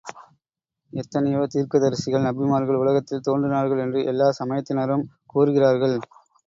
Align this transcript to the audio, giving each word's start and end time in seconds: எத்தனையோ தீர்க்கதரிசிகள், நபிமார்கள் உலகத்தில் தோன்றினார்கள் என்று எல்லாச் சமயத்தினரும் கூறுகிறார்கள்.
எத்தனையோ 0.93 1.41
தீர்க்கதரிசிகள், 1.47 2.25
நபிமார்கள் 2.25 2.81
உலகத்தில் 2.81 3.25
தோன்றினார்கள் 3.27 3.83
என்று 3.85 4.01
எல்லாச் 4.05 4.39
சமயத்தினரும் 4.41 5.07
கூறுகிறார்கள். 5.27 5.97